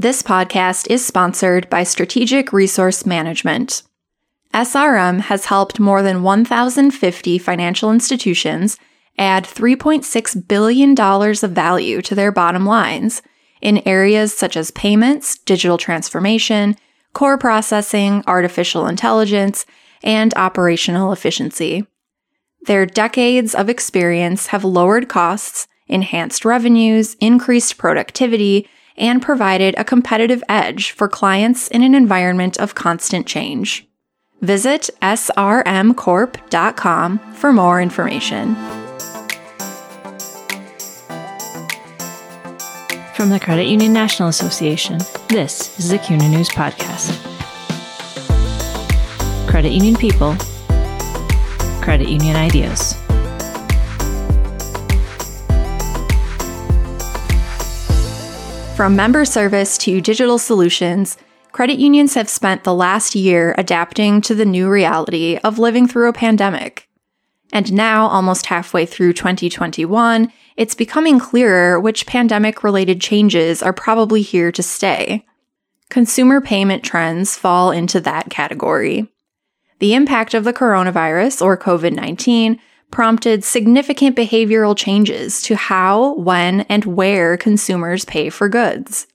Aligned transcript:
This 0.00 0.22
podcast 0.22 0.86
is 0.90 1.04
sponsored 1.04 1.68
by 1.68 1.82
Strategic 1.82 2.52
Resource 2.52 3.04
Management. 3.04 3.82
SRM 4.54 5.22
has 5.22 5.46
helped 5.46 5.80
more 5.80 6.04
than 6.04 6.22
1,050 6.22 7.38
financial 7.38 7.90
institutions 7.90 8.78
add 9.18 9.42
$3.6 9.42 10.46
billion 10.46 10.94
of 11.00 11.50
value 11.50 12.00
to 12.00 12.14
their 12.14 12.30
bottom 12.30 12.64
lines 12.64 13.22
in 13.60 13.82
areas 13.88 14.32
such 14.32 14.56
as 14.56 14.70
payments, 14.70 15.36
digital 15.38 15.76
transformation, 15.76 16.76
core 17.12 17.36
processing, 17.36 18.22
artificial 18.28 18.86
intelligence, 18.86 19.66
and 20.04 20.32
operational 20.34 21.10
efficiency. 21.10 21.84
Their 22.66 22.86
decades 22.86 23.52
of 23.52 23.68
experience 23.68 24.46
have 24.46 24.62
lowered 24.62 25.08
costs, 25.08 25.66
enhanced 25.88 26.44
revenues, 26.44 27.16
increased 27.20 27.78
productivity, 27.78 28.68
and 28.98 29.22
provided 29.22 29.74
a 29.78 29.84
competitive 29.84 30.42
edge 30.48 30.90
for 30.90 31.08
clients 31.08 31.68
in 31.68 31.82
an 31.82 31.94
environment 31.94 32.58
of 32.58 32.74
constant 32.74 33.26
change. 33.26 33.88
Visit 34.40 34.90
srmcorp.com 35.02 37.18
for 37.34 37.52
more 37.52 37.80
information. 37.80 38.54
From 43.14 43.30
the 43.30 43.40
Credit 43.40 43.66
Union 43.66 43.92
National 43.92 44.28
Association, 44.28 44.98
this 45.28 45.78
is 45.78 45.90
the 45.90 45.98
CUNA 45.98 46.28
News 46.28 46.48
Podcast. 46.50 47.16
Credit 49.48 49.72
Union 49.72 49.96
People, 49.96 50.36
Credit 51.82 52.08
Union 52.08 52.36
Ideas. 52.36 52.97
From 58.78 58.94
member 58.94 59.24
service 59.24 59.76
to 59.78 60.00
digital 60.00 60.38
solutions, 60.38 61.18
credit 61.50 61.80
unions 61.80 62.14
have 62.14 62.28
spent 62.28 62.62
the 62.62 62.72
last 62.72 63.16
year 63.16 63.52
adapting 63.58 64.20
to 64.20 64.36
the 64.36 64.44
new 64.44 64.70
reality 64.70 65.36
of 65.42 65.58
living 65.58 65.88
through 65.88 66.08
a 66.08 66.12
pandemic. 66.12 66.88
And 67.52 67.72
now, 67.72 68.06
almost 68.06 68.46
halfway 68.46 68.86
through 68.86 69.14
2021, 69.14 70.32
it's 70.56 70.76
becoming 70.76 71.18
clearer 71.18 71.80
which 71.80 72.06
pandemic 72.06 72.62
related 72.62 73.00
changes 73.00 73.64
are 73.64 73.72
probably 73.72 74.22
here 74.22 74.52
to 74.52 74.62
stay. 74.62 75.26
Consumer 75.90 76.40
payment 76.40 76.84
trends 76.84 77.36
fall 77.36 77.72
into 77.72 77.98
that 78.02 78.30
category. 78.30 79.12
The 79.80 79.94
impact 79.94 80.34
of 80.34 80.44
the 80.44 80.52
coronavirus 80.52 81.42
or 81.42 81.56
COVID 81.56 81.94
19 81.94 82.60
prompted 82.90 83.44
significant 83.44 84.16
behavioral 84.16 84.76
changes 84.76 85.42
to 85.42 85.56
how, 85.56 86.14
when, 86.14 86.62
and 86.62 86.84
where 86.84 87.36
consumers 87.36 88.04
pay 88.04 88.30
for 88.30 88.48
goods. 88.48 89.06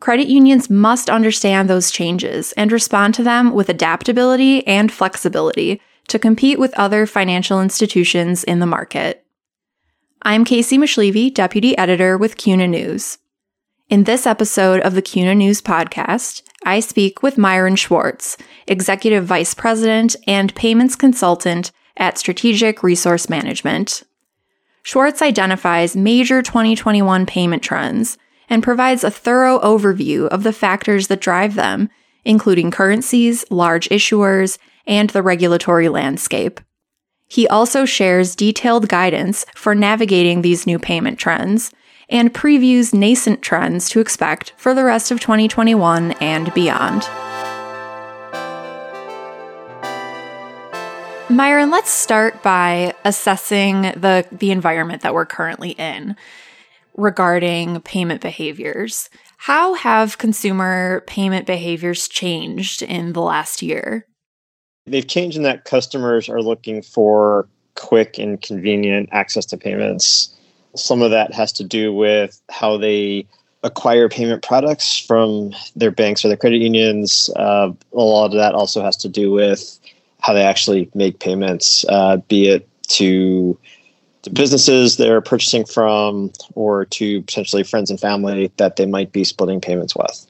Credit 0.00 0.26
unions 0.26 0.68
must 0.68 1.08
understand 1.08 1.70
those 1.70 1.90
changes 1.90 2.52
and 2.52 2.72
respond 2.72 3.14
to 3.14 3.22
them 3.22 3.52
with 3.52 3.68
adaptability 3.68 4.66
and 4.66 4.90
flexibility 4.90 5.80
to 6.08 6.18
compete 6.18 6.58
with 6.58 6.74
other 6.74 7.06
financial 7.06 7.62
institutions 7.62 8.42
in 8.44 8.58
the 8.58 8.66
market. 8.66 9.24
I'm 10.22 10.44
Casey 10.44 10.78
Mashlevi, 10.78 11.32
Deputy 11.32 11.76
Editor 11.78 12.18
with 12.18 12.36
CUNA 12.36 12.68
News. 12.68 13.18
In 13.88 14.04
this 14.04 14.26
episode 14.26 14.80
of 14.80 14.94
the 14.94 15.02
CUNA 15.02 15.34
News 15.34 15.60
podcast, 15.60 16.42
I 16.64 16.80
speak 16.80 17.22
with 17.22 17.38
Myron 17.38 17.76
Schwartz, 17.76 18.36
Executive 18.66 19.24
Vice 19.24 19.54
President 19.54 20.16
and 20.26 20.54
Payments 20.54 20.96
Consultant 20.96 21.72
at 21.96 22.18
Strategic 22.18 22.82
Resource 22.82 23.28
Management. 23.28 24.02
Schwartz 24.82 25.22
identifies 25.22 25.96
major 25.96 26.42
2021 26.42 27.26
payment 27.26 27.62
trends 27.62 28.18
and 28.48 28.62
provides 28.62 29.04
a 29.04 29.10
thorough 29.10 29.58
overview 29.60 30.26
of 30.28 30.42
the 30.42 30.52
factors 30.52 31.08
that 31.08 31.20
drive 31.20 31.54
them, 31.54 31.88
including 32.24 32.70
currencies, 32.70 33.44
large 33.50 33.88
issuers, 33.88 34.58
and 34.86 35.10
the 35.10 35.22
regulatory 35.22 35.88
landscape. 35.88 36.60
He 37.28 37.48
also 37.48 37.84
shares 37.84 38.36
detailed 38.36 38.88
guidance 38.88 39.46
for 39.54 39.74
navigating 39.74 40.42
these 40.42 40.66
new 40.66 40.78
payment 40.78 41.18
trends 41.18 41.72
and 42.10 42.34
previews 42.34 42.92
nascent 42.92 43.40
trends 43.40 43.88
to 43.88 44.00
expect 44.00 44.52
for 44.58 44.74
the 44.74 44.84
rest 44.84 45.10
of 45.10 45.20
2021 45.20 46.12
and 46.20 46.52
beyond. 46.52 47.08
Myron, 51.32 51.70
let's 51.70 51.90
start 51.90 52.42
by 52.42 52.94
assessing 53.04 53.82
the, 53.82 54.26
the 54.30 54.50
environment 54.50 55.02
that 55.02 55.14
we're 55.14 55.24
currently 55.24 55.70
in 55.70 56.14
regarding 56.96 57.80
payment 57.80 58.20
behaviors. 58.20 59.08
How 59.38 59.72
have 59.74 60.18
consumer 60.18 61.02
payment 61.06 61.46
behaviors 61.46 62.06
changed 62.06 62.82
in 62.82 63.14
the 63.14 63.22
last 63.22 63.62
year? 63.62 64.06
They've 64.86 65.06
changed 65.06 65.38
in 65.38 65.42
that 65.44 65.64
customers 65.64 66.28
are 66.28 66.42
looking 66.42 66.82
for 66.82 67.48
quick 67.76 68.18
and 68.18 68.40
convenient 68.40 69.08
access 69.12 69.46
to 69.46 69.56
payments. 69.56 70.36
Some 70.76 71.00
of 71.00 71.10
that 71.12 71.32
has 71.32 71.50
to 71.52 71.64
do 71.64 71.94
with 71.94 72.42
how 72.50 72.76
they 72.76 73.26
acquire 73.62 74.08
payment 74.08 74.42
products 74.42 74.98
from 74.98 75.52
their 75.76 75.90
banks 75.90 76.24
or 76.24 76.28
their 76.28 76.36
credit 76.36 76.60
unions. 76.60 77.30
Uh, 77.36 77.72
a 77.92 77.96
lot 77.96 78.26
of 78.26 78.32
that 78.32 78.54
also 78.54 78.82
has 78.82 78.96
to 78.98 79.08
do 79.08 79.30
with 79.30 79.78
how 80.22 80.32
they 80.32 80.42
actually 80.42 80.88
make 80.94 81.18
payments, 81.18 81.84
uh, 81.88 82.16
be 82.28 82.48
it 82.48 82.68
to 82.88 83.58
to 84.22 84.30
businesses 84.30 84.96
they're 84.96 85.20
purchasing 85.20 85.64
from 85.64 86.30
or 86.54 86.84
to 86.86 87.22
potentially 87.22 87.64
friends 87.64 87.90
and 87.90 87.98
family 87.98 88.52
that 88.56 88.76
they 88.76 88.86
might 88.86 89.10
be 89.10 89.24
splitting 89.24 89.60
payments 89.60 89.96
with. 89.96 90.26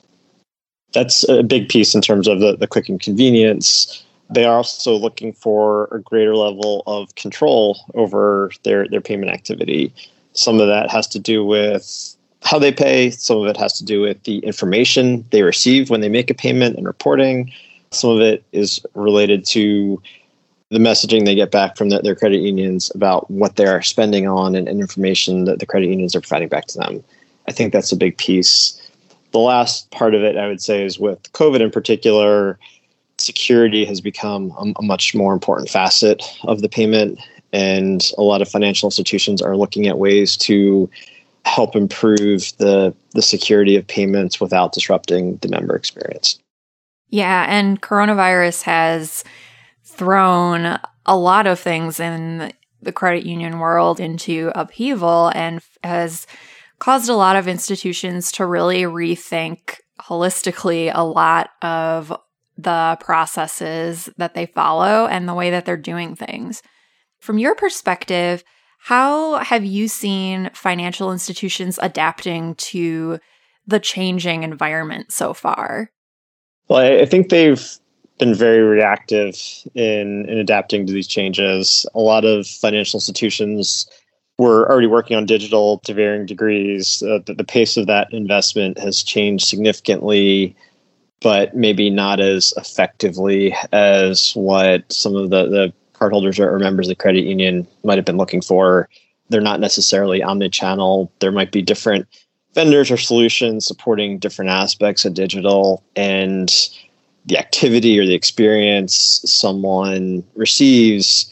That's 0.92 1.28
a 1.28 1.42
big 1.42 1.68
piece 1.68 1.94
in 1.94 2.00
terms 2.00 2.26
of 2.26 2.40
the, 2.40 2.56
the 2.56 2.66
quick 2.66 2.88
and 2.88 3.00
convenience. 3.00 4.02
They 4.30 4.44
are 4.44 4.56
also 4.56 4.96
looking 4.96 5.34
for 5.34 5.88
a 5.92 6.00
greater 6.00 6.34
level 6.34 6.82
of 6.86 7.14
control 7.16 7.78
over 7.94 8.50
their, 8.62 8.88
their 8.88 9.02
payment 9.02 9.30
activity. 9.30 9.92
Some 10.32 10.58
of 10.58 10.68
that 10.68 10.90
has 10.90 11.06
to 11.08 11.18
do 11.18 11.44
with 11.44 12.16
how 12.42 12.58
they 12.58 12.72
pay, 12.72 13.10
some 13.10 13.38
of 13.38 13.46
it 13.46 13.58
has 13.58 13.74
to 13.78 13.84
do 13.84 14.00
with 14.00 14.22
the 14.24 14.38
information 14.38 15.24
they 15.30 15.42
receive 15.42 15.90
when 15.90 16.00
they 16.00 16.08
make 16.08 16.30
a 16.30 16.34
payment 16.34 16.76
and 16.76 16.86
reporting. 16.86 17.52
Some 17.92 18.10
of 18.10 18.20
it 18.20 18.44
is 18.52 18.80
related 18.94 19.44
to 19.46 20.00
the 20.70 20.78
messaging 20.78 21.26
they 21.26 21.34
get 21.34 21.50
back 21.50 21.76
from 21.76 21.90
the, 21.90 22.00
their 22.00 22.14
credit 22.14 22.40
unions 22.40 22.90
about 22.94 23.30
what 23.30 23.56
they're 23.56 23.82
spending 23.82 24.26
on 24.26 24.56
and, 24.56 24.66
and 24.66 24.80
information 24.80 25.44
that 25.44 25.58
the 25.58 25.66
credit 25.66 25.88
unions 25.88 26.16
are 26.16 26.20
providing 26.20 26.48
back 26.48 26.66
to 26.68 26.78
them. 26.78 27.04
I 27.46 27.52
think 27.52 27.72
that's 27.72 27.92
a 27.92 27.96
big 27.96 28.16
piece. 28.16 28.80
The 29.32 29.38
last 29.38 29.90
part 29.90 30.14
of 30.14 30.22
it, 30.22 30.36
I 30.36 30.46
would 30.46 30.62
say, 30.62 30.84
is 30.84 30.98
with 30.98 31.30
COVID 31.32 31.60
in 31.60 31.70
particular, 31.70 32.58
security 33.18 33.84
has 33.84 34.00
become 34.00 34.52
a, 34.52 34.72
a 34.78 34.82
much 34.82 35.14
more 35.14 35.34
important 35.34 35.68
facet 35.68 36.22
of 36.44 36.62
the 36.62 36.68
payment. 36.68 37.20
And 37.52 38.10
a 38.16 38.22
lot 38.22 38.40
of 38.40 38.48
financial 38.48 38.86
institutions 38.86 39.42
are 39.42 39.56
looking 39.56 39.86
at 39.86 39.98
ways 39.98 40.38
to 40.38 40.88
help 41.44 41.76
improve 41.76 42.56
the, 42.56 42.94
the 43.10 43.20
security 43.20 43.76
of 43.76 43.86
payments 43.86 44.40
without 44.40 44.72
disrupting 44.72 45.36
the 45.38 45.48
member 45.48 45.76
experience. 45.76 46.38
Yeah, 47.12 47.44
and 47.46 47.80
coronavirus 47.80 48.62
has 48.62 49.22
thrown 49.84 50.78
a 51.04 51.14
lot 51.14 51.46
of 51.46 51.60
things 51.60 52.00
in 52.00 52.54
the 52.80 52.90
credit 52.90 53.26
union 53.26 53.58
world 53.58 54.00
into 54.00 54.50
upheaval 54.54 55.30
and 55.34 55.60
has 55.84 56.26
caused 56.78 57.10
a 57.10 57.14
lot 57.14 57.36
of 57.36 57.46
institutions 57.46 58.32
to 58.32 58.46
really 58.46 58.84
rethink 58.84 59.76
holistically 60.00 60.90
a 60.92 61.04
lot 61.04 61.50
of 61.60 62.14
the 62.56 62.96
processes 62.98 64.08
that 64.16 64.32
they 64.32 64.46
follow 64.46 65.06
and 65.06 65.28
the 65.28 65.34
way 65.34 65.50
that 65.50 65.66
they're 65.66 65.76
doing 65.76 66.16
things. 66.16 66.62
From 67.20 67.38
your 67.38 67.54
perspective, 67.54 68.42
how 68.78 69.36
have 69.36 69.66
you 69.66 69.86
seen 69.86 70.48
financial 70.54 71.12
institutions 71.12 71.78
adapting 71.82 72.54
to 72.54 73.18
the 73.66 73.80
changing 73.80 74.44
environment 74.44 75.12
so 75.12 75.34
far? 75.34 75.90
Well, 76.68 76.78
I 76.78 77.06
think 77.06 77.28
they've 77.28 77.78
been 78.18 78.34
very 78.34 78.60
reactive 78.60 79.36
in, 79.74 80.28
in 80.28 80.38
adapting 80.38 80.86
to 80.86 80.92
these 80.92 81.08
changes. 81.08 81.86
A 81.94 82.00
lot 82.00 82.24
of 82.24 82.46
financial 82.46 82.98
institutions 82.98 83.86
were 84.38 84.70
already 84.70 84.86
working 84.86 85.16
on 85.16 85.26
digital 85.26 85.78
to 85.80 85.92
varying 85.94 86.26
degrees. 86.26 87.02
Uh, 87.02 87.18
the, 87.26 87.34
the 87.34 87.44
pace 87.44 87.76
of 87.76 87.86
that 87.86 88.12
investment 88.12 88.78
has 88.78 89.02
changed 89.02 89.46
significantly, 89.46 90.56
but 91.20 91.54
maybe 91.54 91.90
not 91.90 92.20
as 92.20 92.54
effectively 92.56 93.54
as 93.72 94.32
what 94.32 94.90
some 94.92 95.14
of 95.16 95.30
the, 95.30 95.48
the 95.48 95.72
cardholders 95.92 96.38
or 96.38 96.58
members 96.58 96.86
of 96.86 96.90
the 96.90 97.02
credit 97.02 97.24
union 97.24 97.66
might 97.84 97.98
have 97.98 98.04
been 98.04 98.16
looking 98.16 98.40
for. 98.40 98.88
They're 99.28 99.40
not 99.40 99.60
necessarily 99.60 100.22
omni-channel. 100.22 101.12
There 101.20 101.32
might 101.32 101.52
be 101.52 101.62
different 101.62 102.06
vendors 102.54 102.90
or 102.90 102.96
solutions 102.96 103.66
supporting 103.66 104.18
different 104.18 104.50
aspects 104.50 105.04
of 105.04 105.14
digital 105.14 105.82
and 105.96 106.68
the 107.26 107.38
activity 107.38 107.98
or 107.98 108.04
the 108.04 108.14
experience 108.14 109.22
someone 109.24 110.24
receives 110.34 111.30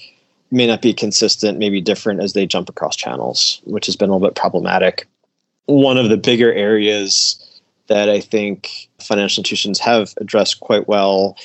may 0.51 0.67
not 0.67 0.83
be 0.83 0.93
consistent, 0.93 1.59
maybe 1.59 1.81
different 1.81 2.21
as 2.21 2.33
they 2.33 2.47
jump 2.47 2.69
across 2.69 2.97
channels, 2.97 3.61
which 3.65 3.87
has 3.87 3.97
been 3.97 4.09
a 4.09 4.13
little 4.13 4.29
bit 4.29 4.37
problematic. 4.37 5.07
One 5.67 5.97
of 5.97 6.09
the 6.09 6.17
bigger 6.17 6.53
areas 6.53 7.61
that 7.87 8.09
I 8.09 8.21
think 8.21 8.89
financial 8.99 9.41
institutions 9.41 9.79
have 9.81 10.15
addressed 10.19 10.61
quite 10.61 10.89
well 10.89 11.37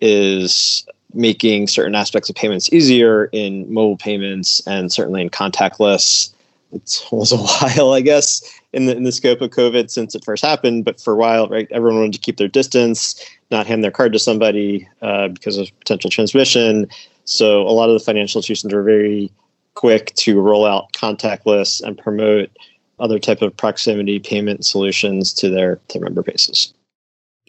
is 0.00 0.86
making 1.14 1.68
certain 1.68 1.94
aspects 1.94 2.28
of 2.28 2.36
payments 2.36 2.72
easier 2.72 3.26
in 3.26 3.72
mobile 3.72 3.96
payments 3.96 4.60
and 4.66 4.92
certainly 4.92 5.22
in 5.22 5.30
contactless. 5.30 6.33
It 7.12 7.12
was 7.12 7.32
a 7.32 7.36
while, 7.36 7.92
I 7.92 8.00
guess, 8.00 8.42
in 8.72 8.86
the 8.86 8.96
in 8.96 9.04
the 9.04 9.12
scope 9.12 9.40
of 9.40 9.50
COVID 9.50 9.90
since 9.90 10.14
it 10.14 10.24
first 10.24 10.44
happened. 10.44 10.84
But 10.84 11.00
for 11.00 11.12
a 11.12 11.16
while, 11.16 11.48
right, 11.48 11.68
everyone 11.70 12.00
wanted 12.00 12.14
to 12.14 12.18
keep 12.18 12.36
their 12.36 12.48
distance, 12.48 13.24
not 13.50 13.66
hand 13.66 13.84
their 13.84 13.90
card 13.90 14.12
to 14.12 14.18
somebody 14.18 14.88
uh, 15.02 15.28
because 15.28 15.56
of 15.58 15.68
potential 15.78 16.10
transmission. 16.10 16.88
So 17.24 17.62
a 17.62 17.70
lot 17.70 17.88
of 17.88 17.94
the 17.94 18.04
financial 18.04 18.38
institutions 18.38 18.72
were 18.72 18.82
very 18.82 19.30
quick 19.74 20.14
to 20.14 20.40
roll 20.40 20.66
out 20.66 20.92
contactless 20.92 21.82
and 21.82 21.98
promote 21.98 22.50
other 23.00 23.18
type 23.18 23.42
of 23.42 23.56
proximity 23.56 24.20
payment 24.20 24.64
solutions 24.64 25.32
to 25.34 25.50
their 25.50 25.76
to 25.88 26.00
member 26.00 26.22
bases. 26.22 26.72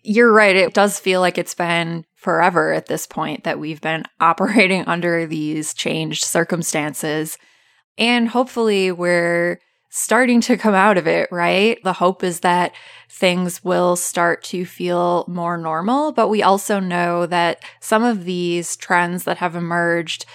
You're 0.04 0.32
right. 0.32 0.56
It 0.56 0.74
does 0.74 1.00
feel 1.00 1.20
like 1.20 1.38
it's 1.38 1.56
been 1.56 2.06
forever 2.16 2.74
at 2.74 2.86
this 2.86 3.08
point 3.08 3.44
that 3.44 3.60
we've 3.60 3.82
been 3.82 4.04
operating 4.20 4.86
under 4.86 5.26
these 5.26 5.74
changed 5.74 6.24
circumstances. 6.24 7.38
And 7.98 8.30
hopefully 8.30 8.92
we're 8.92 9.60
starting 9.90 10.42
to 10.42 10.58
come 10.58 10.74
out 10.74 10.98
of 10.98 11.08
it, 11.08 11.30
right? 11.32 11.82
The 11.84 11.94
hope 11.94 12.22
is 12.22 12.42
that 12.42 12.74
things 13.10 13.64
will 13.64 13.96
start 13.96 14.44
to 14.44 14.66
feel 14.66 15.24
more 15.28 15.58
normal, 15.58 16.12
but 16.12 16.28
we 16.28 16.44
also 16.44 16.82
know 16.82 17.26
that 17.28 17.64
some 17.80 18.04
of 18.04 18.26
these 18.26 18.76
trends 18.76 19.24
that 19.24 19.38
have 19.38 19.56
emerged 19.56 20.26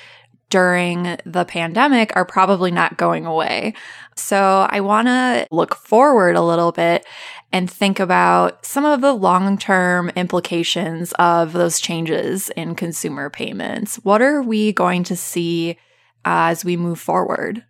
during 0.49 1.17
the 1.25 1.45
pandemic 1.45 2.11
are 2.17 2.25
probably 2.25 2.71
not 2.71 2.97
going 2.97 3.27
away. 3.27 3.75
So 4.17 4.67
I 4.69 4.81
want 4.81 5.09
to 5.09 5.47
look 5.51 5.75
forward 5.75 6.37
a 6.37 6.43
little 6.43 6.73
bit 6.73 7.07
and 7.53 7.71
think 7.71 8.01
about 8.01 8.65
some 8.65 8.85
of 8.85 9.01
the 9.01 9.12
long 9.12 9.59
term 9.59 10.11
implications 10.17 11.12
of 11.19 11.53
those 11.53 11.81
changes 11.81 12.51
in 12.51 12.75
consumer 12.75 13.31
payments. 13.31 13.97
What 13.97 14.23
are 14.23 14.43
we 14.43 14.73
going 14.73 15.05
to 15.05 15.17
see 15.17 15.79
as 16.25 16.65
we 16.65 16.77
move 16.77 17.01
forward? 17.01 17.65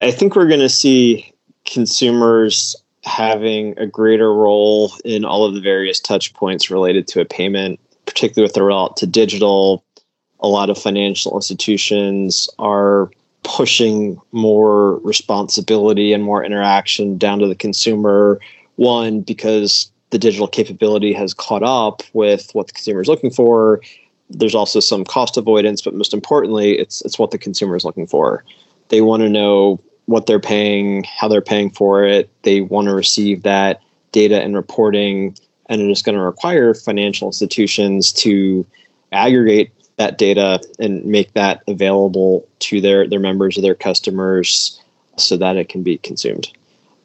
I 0.00 0.10
think 0.10 0.36
we're 0.36 0.48
going 0.48 0.60
to 0.60 0.68
see 0.68 1.32
consumers 1.64 2.76
having 3.04 3.78
a 3.78 3.86
greater 3.86 4.32
role 4.34 4.92
in 5.04 5.24
all 5.24 5.44
of 5.44 5.54
the 5.54 5.60
various 5.60 6.00
touch 6.00 6.34
points 6.34 6.70
related 6.70 7.06
to 7.08 7.20
a 7.20 7.24
payment, 7.24 7.80
particularly 8.04 8.46
with 8.46 8.54
the 8.54 8.60
rollout 8.60 8.96
to 8.96 9.06
digital. 9.06 9.84
A 10.40 10.48
lot 10.48 10.70
of 10.70 10.78
financial 10.78 11.34
institutions 11.36 12.48
are 12.58 13.10
pushing 13.42 14.20
more 14.32 14.98
responsibility 14.98 16.12
and 16.12 16.22
more 16.22 16.44
interaction 16.44 17.16
down 17.16 17.38
to 17.38 17.46
the 17.46 17.54
consumer. 17.54 18.40
One, 18.74 19.20
because 19.20 19.90
the 20.10 20.18
digital 20.18 20.48
capability 20.48 21.12
has 21.12 21.32
caught 21.32 21.62
up 21.62 22.02
with 22.12 22.50
what 22.54 22.66
the 22.66 22.72
consumer 22.72 23.00
is 23.00 23.08
looking 23.08 23.30
for. 23.30 23.80
There's 24.30 24.54
also 24.54 24.80
some 24.80 25.04
cost 25.04 25.36
avoidance, 25.36 25.82
but 25.82 25.94
most 25.94 26.12
importantly, 26.12 26.78
it's 26.78 27.00
it's 27.02 27.18
what 27.18 27.30
the 27.30 27.38
consumer 27.38 27.76
is 27.76 27.84
looking 27.84 28.06
for. 28.06 28.44
They 28.88 29.00
want 29.00 29.22
to 29.22 29.28
know 29.28 29.80
what 30.06 30.26
they're 30.26 30.40
paying, 30.40 31.04
how 31.04 31.28
they're 31.28 31.40
paying 31.40 31.70
for 31.70 32.04
it. 32.04 32.30
They 32.42 32.60
want 32.60 32.86
to 32.86 32.94
receive 32.94 33.42
that 33.42 33.82
data 34.12 34.40
and 34.40 34.54
reporting, 34.54 35.36
and 35.68 35.80
it 35.80 35.90
is 35.90 36.02
going 36.02 36.16
to 36.16 36.22
require 36.22 36.74
financial 36.74 37.28
institutions 37.28 38.12
to 38.12 38.66
aggregate 39.12 39.72
that 39.96 40.18
data 40.18 40.60
and 40.78 41.04
make 41.04 41.32
that 41.34 41.62
available 41.66 42.46
to 42.60 42.80
their, 42.80 43.08
their 43.08 43.20
members 43.20 43.56
or 43.56 43.62
their 43.62 43.74
customers 43.74 44.80
so 45.16 45.36
that 45.36 45.56
it 45.56 45.68
can 45.68 45.82
be 45.82 45.98
consumed. 45.98 46.48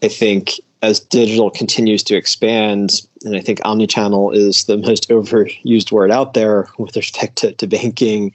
I 0.01 0.07
think 0.07 0.59
as 0.81 0.99
digital 0.99 1.51
continues 1.51 2.01
to 2.03 2.15
expand, 2.15 3.07
and 3.23 3.35
I 3.35 3.41
think 3.41 3.59
omnichannel 3.59 4.35
is 4.35 4.65
the 4.65 4.77
most 4.77 5.09
overused 5.09 5.91
word 5.91 6.11
out 6.11 6.33
there 6.33 6.67
with 6.77 6.95
respect 6.95 7.35
to, 7.37 7.53
to 7.53 7.67
banking, 7.67 8.33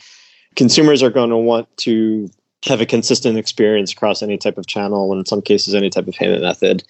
consumers 0.54 1.02
are 1.02 1.10
going 1.10 1.30
to 1.30 1.36
want 1.36 1.74
to 1.78 2.30
have 2.64 2.80
a 2.80 2.86
consistent 2.86 3.38
experience 3.38 3.92
across 3.92 4.22
any 4.22 4.38
type 4.38 4.58
of 4.58 4.66
channel 4.66 5.12
and 5.12 5.20
in 5.20 5.26
some 5.26 5.42
cases 5.42 5.74
any 5.74 5.90
type 5.90 6.08
of 6.08 6.14
payment 6.14 6.42
method 6.42 6.82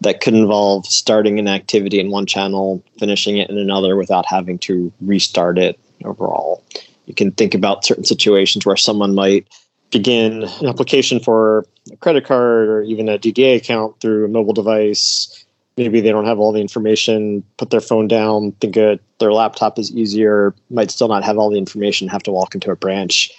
that 0.00 0.20
could 0.20 0.34
involve 0.34 0.86
starting 0.86 1.38
an 1.38 1.48
activity 1.48 1.98
in 1.98 2.10
one 2.10 2.24
channel 2.24 2.82
finishing 2.98 3.36
it 3.36 3.50
in 3.50 3.58
another 3.58 3.96
without 3.96 4.24
having 4.24 4.58
to 4.58 4.92
restart 5.00 5.58
it 5.58 5.78
overall. 6.04 6.62
You 7.06 7.14
can 7.14 7.32
think 7.32 7.54
about 7.54 7.84
certain 7.84 8.04
situations 8.04 8.64
where 8.64 8.76
someone 8.76 9.14
might 9.14 9.48
begin 9.90 10.44
an 10.44 10.66
application 10.66 11.20
for 11.20 11.66
a 11.92 11.96
credit 11.96 12.24
card 12.24 12.68
or 12.68 12.82
even 12.82 13.08
a 13.08 13.18
dda 13.18 13.56
account 13.56 13.98
through 14.00 14.24
a 14.24 14.28
mobile 14.28 14.52
device 14.52 15.44
maybe 15.76 16.00
they 16.00 16.10
don't 16.10 16.26
have 16.26 16.38
all 16.38 16.52
the 16.52 16.60
information 16.60 17.42
put 17.56 17.70
their 17.70 17.80
phone 17.80 18.08
down 18.08 18.52
think 18.60 18.74
their 18.74 19.32
laptop 19.32 19.78
is 19.78 19.90
easier 19.92 20.54
might 20.70 20.90
still 20.90 21.08
not 21.08 21.24
have 21.24 21.38
all 21.38 21.50
the 21.50 21.58
information 21.58 22.08
have 22.08 22.22
to 22.22 22.32
walk 22.32 22.54
into 22.54 22.70
a 22.70 22.76
branch 22.76 23.30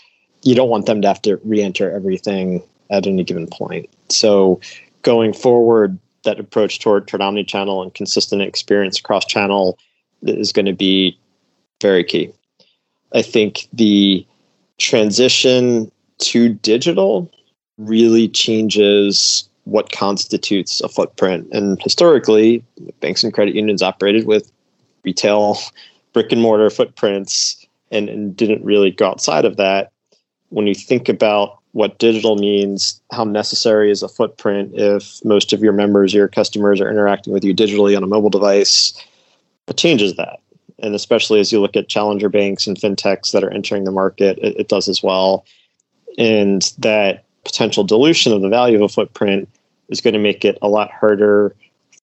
you 0.44 0.56
don't 0.56 0.70
want 0.70 0.86
them 0.86 1.02
to 1.02 1.08
have 1.08 1.22
to 1.24 1.38
re-enter 1.44 1.92
everything 1.92 2.64
at 2.90 3.06
any 3.06 3.24
given 3.24 3.48
point. 3.48 3.90
So 4.10 4.60
going 5.02 5.34
forward, 5.34 5.98
that 6.24 6.40
approach 6.40 6.80
toward, 6.80 7.08
toward 7.08 7.22
omni-channel 7.22 7.82
and 7.82 7.94
consistent 7.94 8.42
experience 8.42 9.00
across 9.00 9.26
channel 9.26 9.78
is 10.24 10.52
going 10.52 10.66
to 10.66 10.74
be 10.74 11.18
very 11.82 12.04
key. 12.04 12.32
I 13.14 13.22
think 13.22 13.68
the 13.74 14.26
transition 14.78 15.92
to 16.20 16.50
digital 16.50 17.32
really 17.78 18.28
changes 18.28 19.48
what 19.64 19.92
constitutes 19.92 20.82
a 20.82 20.90
footprint. 20.90 21.48
And 21.52 21.82
historically, 21.82 22.64
banks 23.00 23.24
and 23.24 23.34
credit 23.34 23.56
unions 23.56 23.82
operated 23.82 24.26
with 24.26 24.52
retail 25.04 25.58
brick 26.14 26.32
and 26.32 26.42
mortar 26.42 26.70
footprints 26.70 27.66
and, 27.92 28.10
and 28.10 28.36
didn't 28.36 28.64
really 28.64 28.92
go 28.92 29.08
outside 29.08 29.46
of 29.46 29.58
that 29.58 29.92
when 30.50 30.68
you 30.68 30.76
think 30.76 31.08
about 31.10 31.60
what 31.72 32.00
digital 32.00 32.36
means, 32.36 33.00
how 33.12 33.24
necessary 33.24 33.92
is 33.92 34.02
a 34.02 34.10
footprint 34.10 34.72
if 34.74 35.24
most 35.24 35.54
of 35.54 35.62
your 35.62 35.74
members, 35.74 36.14
your 36.14 36.28
customers 36.28 36.82
are 36.82 36.90
interacting 36.90 37.32
with 37.32 37.44
you 37.44 37.54
digitally 37.54 37.96
on 37.96 38.04
a 38.04 38.08
mobile 38.08 38.30
device, 38.30 38.94
it 39.68 39.78
changes 39.78 40.16
that. 40.16 40.40
And 40.80 40.96
especially 40.96 41.40
as 41.40 41.52
you 41.52 41.60
look 41.62 41.76
at 41.76 41.90
challenger 41.90 42.30
banks 42.30 42.66
and 42.66 42.78
fintechs 42.78 43.32
that 43.32 43.44
are 43.44 43.54
entering 43.54 43.84
the 43.84 43.92
market, 43.92 44.40
it, 44.40 44.56
it 44.58 44.68
does 44.68 44.88
as 44.88 45.04
well. 45.04 45.46
And 46.20 46.72
that 46.78 47.24
potential 47.46 47.84
dilution 47.84 48.34
of 48.34 48.42
the 48.42 48.50
value 48.50 48.76
of 48.76 48.84
a 48.84 48.90
footprint 48.90 49.50
is 49.88 50.02
going 50.02 50.14
to 50.14 50.20
make 50.20 50.46
it 50.46 50.60
a 50.62 50.68
lot 50.68 50.92
harder 50.92 51.56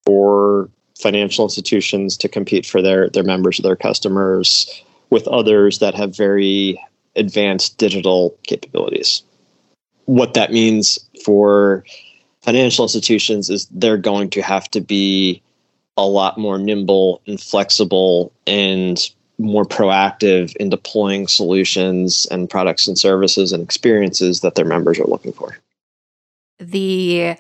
for 0.04 0.68
financial 0.98 1.44
institutions 1.44 2.16
to 2.16 2.28
compete 2.28 2.66
for 2.66 2.82
their, 2.82 3.10
their 3.10 3.22
members 3.22 3.60
or 3.60 3.62
their 3.62 3.76
customers 3.76 4.82
with 5.10 5.28
others 5.28 5.78
that 5.78 5.94
have 5.94 6.16
very 6.16 6.82
advanced 7.14 7.78
digital 7.78 8.36
capabilities. 8.44 9.22
What 10.06 10.34
that 10.34 10.52
means 10.52 10.98
for 11.24 11.84
financial 12.42 12.84
institutions 12.84 13.50
is 13.50 13.66
they're 13.70 13.96
going 13.96 14.30
to 14.30 14.42
have 14.42 14.70
to 14.70 14.80
be 14.80 15.42
a 15.96 16.06
lot 16.06 16.38
more 16.38 16.58
nimble 16.58 17.20
and 17.26 17.40
flexible 17.40 18.32
and 18.46 19.10
more 19.38 19.64
proactive 19.64 20.54
in 20.56 20.70
deploying 20.70 21.28
solutions 21.28 22.26
and 22.30 22.48
products 22.48 22.88
and 22.88 22.98
services 22.98 23.52
and 23.52 23.62
experiences 23.62 24.40
that 24.40 24.54
their 24.54 24.64
members 24.64 24.98
are 24.98 25.06
looking 25.06 25.32
for. 25.32 25.56
The 26.58 27.36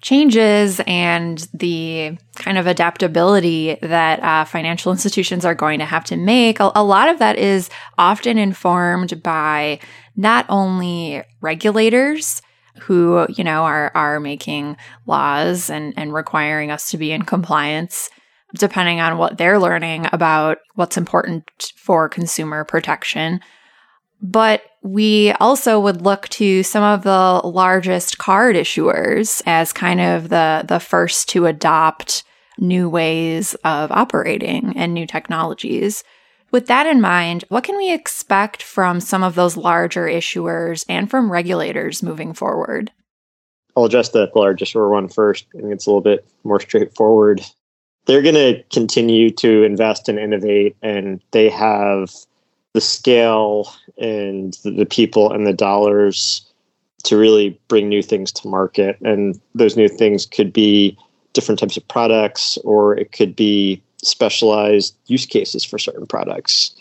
changes 0.00 0.80
and 0.86 1.46
the 1.52 2.16
kind 2.36 2.56
of 2.56 2.66
adaptability 2.66 3.76
that 3.82 4.22
uh, 4.22 4.44
financial 4.44 4.92
institutions 4.92 5.44
are 5.44 5.54
going 5.54 5.80
to 5.80 5.84
have 5.84 6.04
to 6.04 6.16
make, 6.16 6.60
a, 6.60 6.70
a 6.74 6.84
lot 6.84 7.08
of 7.08 7.18
that 7.18 7.36
is 7.36 7.68
often 7.98 8.38
informed 8.38 9.22
by 9.22 9.80
not 10.16 10.46
only 10.48 11.22
regulators 11.40 12.42
who, 12.80 13.26
you 13.28 13.42
know, 13.42 13.64
are, 13.64 13.90
are 13.94 14.20
making 14.20 14.76
laws 15.06 15.68
and, 15.68 15.92
and 15.96 16.14
requiring 16.14 16.70
us 16.70 16.90
to 16.90 16.96
be 16.96 17.10
in 17.10 17.22
compliance 17.22 18.08
depending 18.54 19.00
on 19.00 19.18
what 19.18 19.38
they're 19.38 19.58
learning 19.58 20.06
about 20.12 20.58
what's 20.74 20.96
important 20.96 21.72
for 21.76 22.08
consumer 22.08 22.64
protection 22.64 23.40
but 24.20 24.62
we 24.82 25.32
also 25.32 25.78
would 25.80 26.02
look 26.02 26.28
to 26.28 26.62
some 26.62 26.82
of 26.82 27.02
the 27.02 27.40
largest 27.46 28.18
card 28.18 28.56
issuers 28.56 29.42
as 29.46 29.72
kind 29.72 30.00
of 30.00 30.28
the, 30.28 30.64
the 30.66 30.80
first 30.80 31.28
to 31.30 31.46
adopt 31.46 32.24
new 32.58 32.88
ways 32.88 33.54
of 33.64 33.92
operating 33.92 34.76
and 34.76 34.92
new 34.92 35.06
technologies. 35.06 36.02
With 36.50 36.66
that 36.66 36.86
in 36.86 37.00
mind, 37.00 37.44
what 37.48 37.64
can 37.64 37.76
we 37.76 37.92
expect 37.92 38.62
from 38.62 39.00
some 39.00 39.22
of 39.22 39.34
those 39.34 39.56
larger 39.56 40.06
issuers 40.06 40.84
and 40.88 41.10
from 41.10 41.30
regulators 41.30 42.02
moving 42.02 42.32
forward? 42.32 42.90
I'll 43.76 43.84
address 43.84 44.08
the 44.08 44.30
largest 44.34 44.70
issuer 44.70 44.88
one 44.88 45.08
first. 45.08 45.46
I 45.54 45.60
think 45.60 45.72
it's 45.72 45.86
a 45.86 45.90
little 45.90 46.00
bit 46.00 46.26
more 46.42 46.58
straightforward. 46.58 47.42
They're 48.08 48.22
going 48.22 48.34
to 48.36 48.62
continue 48.72 49.28
to 49.32 49.64
invest 49.64 50.08
and 50.08 50.18
innovate, 50.18 50.74
and 50.82 51.20
they 51.32 51.50
have 51.50 52.10
the 52.72 52.80
scale 52.80 53.70
and 53.98 54.56
the 54.64 54.86
people 54.86 55.30
and 55.30 55.46
the 55.46 55.52
dollars 55.52 56.42
to 57.04 57.18
really 57.18 57.60
bring 57.68 57.86
new 57.86 58.02
things 58.02 58.32
to 58.32 58.48
market. 58.48 58.98
And 59.02 59.38
those 59.54 59.76
new 59.76 59.88
things 59.88 60.24
could 60.24 60.54
be 60.54 60.96
different 61.34 61.60
types 61.60 61.76
of 61.76 61.86
products, 61.86 62.56
or 62.64 62.96
it 62.96 63.12
could 63.12 63.36
be 63.36 63.82
specialized 64.02 64.96
use 65.08 65.26
cases 65.26 65.62
for 65.62 65.78
certain 65.78 66.06
products. 66.06 66.74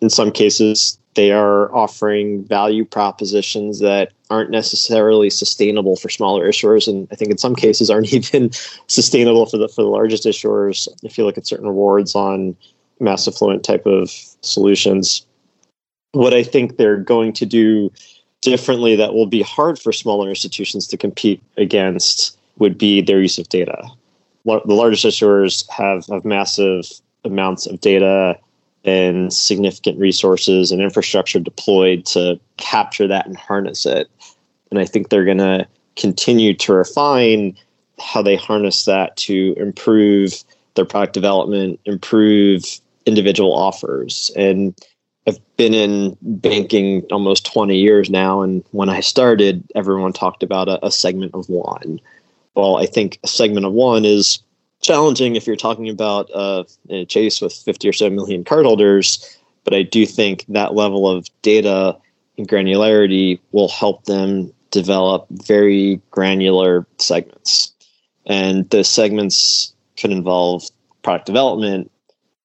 In 0.00 0.08
some 0.08 0.30
cases, 0.30 0.96
they 1.18 1.32
are 1.32 1.74
offering 1.74 2.44
value 2.44 2.84
propositions 2.84 3.80
that 3.80 4.12
aren't 4.30 4.50
necessarily 4.50 5.30
sustainable 5.30 5.96
for 5.96 6.08
smaller 6.08 6.48
issuers, 6.48 6.86
and 6.86 7.08
I 7.10 7.16
think 7.16 7.32
in 7.32 7.38
some 7.38 7.56
cases 7.56 7.90
aren't 7.90 8.12
even 8.12 8.50
sustainable 8.86 9.44
for 9.46 9.58
the 9.58 9.68
for 9.68 9.82
the 9.82 9.88
largest 9.88 10.26
issuers. 10.26 10.86
If 11.02 11.18
you 11.18 11.24
look 11.24 11.36
at 11.36 11.44
certain 11.44 11.66
rewards 11.66 12.14
on 12.14 12.56
mass 13.00 13.26
affluent 13.26 13.64
type 13.64 13.84
of 13.84 14.10
solutions, 14.42 15.26
what 16.12 16.34
I 16.34 16.44
think 16.44 16.76
they're 16.76 16.96
going 16.96 17.32
to 17.32 17.46
do 17.46 17.90
differently 18.40 18.94
that 18.94 19.12
will 19.12 19.26
be 19.26 19.42
hard 19.42 19.76
for 19.76 19.92
smaller 19.92 20.28
institutions 20.28 20.86
to 20.86 20.96
compete 20.96 21.42
against 21.56 22.38
would 22.58 22.78
be 22.78 23.02
their 23.02 23.20
use 23.20 23.38
of 23.38 23.48
data. 23.48 23.88
The 24.44 24.62
largest 24.66 25.04
issuers 25.04 25.68
have, 25.68 26.06
have 26.06 26.24
massive 26.24 26.84
amounts 27.24 27.66
of 27.66 27.80
data 27.80 28.38
and 28.84 29.32
significant 29.32 29.98
resources 29.98 30.70
and 30.70 30.80
infrastructure 30.80 31.40
deployed 31.40 32.06
to 32.06 32.38
capture 32.56 33.06
that 33.06 33.26
and 33.26 33.36
harness 33.36 33.84
it. 33.84 34.08
And 34.70 34.78
I 34.78 34.84
think 34.84 35.08
they're 35.08 35.24
going 35.24 35.38
to 35.38 35.66
continue 35.96 36.54
to 36.54 36.72
refine 36.72 37.56
how 37.98 38.22
they 38.22 38.36
harness 38.36 38.84
that 38.84 39.16
to 39.16 39.54
improve 39.56 40.44
their 40.74 40.84
product 40.84 41.12
development, 41.12 41.80
improve 41.84 42.64
individual 43.04 43.52
offers. 43.52 44.30
And 44.36 44.74
I've 45.26 45.40
been 45.56 45.74
in 45.74 46.16
banking 46.22 47.04
almost 47.10 47.44
20 47.46 47.76
years 47.76 48.08
now. 48.08 48.40
And 48.42 48.64
when 48.70 48.88
I 48.88 49.00
started, 49.00 49.64
everyone 49.74 50.12
talked 50.12 50.42
about 50.42 50.68
a, 50.68 50.86
a 50.86 50.90
segment 50.90 51.34
of 51.34 51.48
one. 51.48 52.00
Well, 52.54 52.76
I 52.76 52.86
think 52.86 53.18
a 53.24 53.28
segment 53.28 53.66
of 53.66 53.72
one 53.72 54.04
is 54.04 54.42
challenging 54.80 55.36
if 55.36 55.46
you're 55.46 55.56
talking 55.56 55.88
about 55.88 56.30
uh, 56.34 56.64
a 56.90 57.04
chase 57.04 57.40
with 57.40 57.52
50 57.52 57.88
or 57.88 57.92
so 57.92 58.10
million 58.10 58.44
cardholders. 58.44 59.36
But 59.64 59.74
I 59.74 59.82
do 59.82 60.06
think 60.06 60.44
that 60.48 60.74
level 60.74 61.08
of 61.08 61.28
data 61.42 61.96
and 62.36 62.48
granularity 62.48 63.40
will 63.52 63.68
help 63.68 64.04
them 64.04 64.52
develop 64.70 65.26
very 65.30 66.00
granular 66.10 66.86
segments. 66.98 67.72
And 68.26 68.68
those 68.70 68.88
segments 68.88 69.74
could 69.96 70.10
involve 70.10 70.68
product 71.02 71.26
development. 71.26 71.90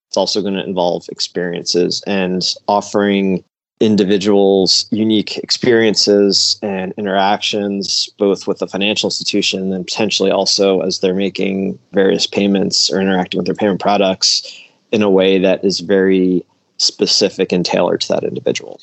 It's 0.07 0.17
also 0.17 0.41
going 0.41 0.55
to 0.55 0.63
involve 0.63 1.05
experiences 1.09 2.03
and 2.07 2.43
offering 2.67 3.43
individuals 3.83 4.85
unique 4.91 5.37
experiences 5.39 6.57
and 6.61 6.93
interactions, 6.97 8.07
both 8.17 8.47
with 8.47 8.59
the 8.59 8.67
financial 8.67 9.07
institution 9.07 9.73
and 9.73 9.85
potentially 9.85 10.31
also 10.31 10.79
as 10.79 10.99
they're 10.99 11.13
making 11.13 11.77
various 11.91 12.25
payments 12.25 12.89
or 12.89 13.01
interacting 13.01 13.37
with 13.37 13.45
their 13.45 13.53
payment 13.53 13.81
products 13.81 14.57
in 14.93 15.01
a 15.01 15.09
way 15.09 15.37
that 15.37 15.65
is 15.65 15.81
very 15.81 16.45
specific 16.77 17.51
and 17.51 17.65
tailored 17.65 17.99
to 17.99 18.07
that 18.07 18.23
individual. 18.23 18.79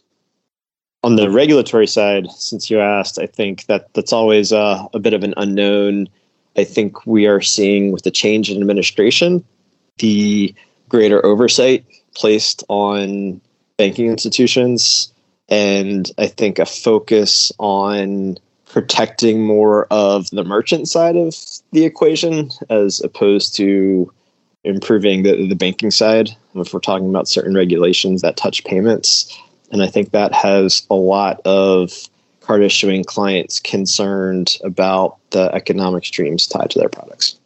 On 1.02 1.16
the 1.16 1.30
regulatory 1.30 1.86
side, 1.86 2.30
since 2.32 2.70
you 2.70 2.78
asked, 2.78 3.18
I 3.18 3.24
think 3.24 3.64
that 3.66 3.92
that's 3.94 4.12
always 4.12 4.52
a, 4.52 4.86
a 4.92 4.98
bit 4.98 5.14
of 5.14 5.24
an 5.24 5.32
unknown. 5.38 6.10
I 6.58 6.64
think 6.64 7.06
we 7.06 7.26
are 7.26 7.40
seeing 7.40 7.90
with 7.90 8.02
the 8.02 8.10
change 8.10 8.50
in 8.50 8.60
administration, 8.60 9.42
the 9.96 10.54
greater 10.90 11.24
oversight 11.24 11.86
placed 12.14 12.64
on 12.68 13.40
banking 13.80 14.08
institutions 14.08 15.10
and 15.48 16.12
I 16.18 16.26
think 16.26 16.58
a 16.58 16.66
focus 16.66 17.50
on 17.58 18.36
protecting 18.66 19.42
more 19.42 19.86
of 19.90 20.28
the 20.30 20.44
merchant 20.44 20.86
side 20.86 21.16
of 21.16 21.34
the 21.72 21.86
equation 21.86 22.50
as 22.68 23.00
opposed 23.00 23.56
to 23.56 24.12
improving 24.64 25.22
the, 25.22 25.48
the 25.48 25.56
banking 25.56 25.90
side 25.90 26.36
if 26.54 26.74
we're 26.74 26.80
talking 26.80 27.08
about 27.08 27.26
certain 27.26 27.54
regulations 27.54 28.20
that 28.20 28.36
touch 28.36 28.62
payments. 28.64 29.34
And 29.72 29.82
I 29.82 29.86
think 29.86 30.10
that 30.10 30.34
has 30.34 30.86
a 30.90 30.94
lot 30.94 31.40
of 31.46 31.90
card 32.40 32.62
issuing 32.62 33.02
clients 33.02 33.60
concerned 33.60 34.58
about 34.62 35.16
the 35.30 35.52
economic 35.54 36.04
streams 36.04 36.46
tied 36.46 36.68
to 36.70 36.78
their 36.78 36.90
products. 36.90 37.39